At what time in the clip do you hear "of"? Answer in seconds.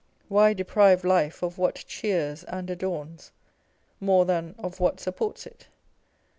1.43-1.59, 4.57-4.79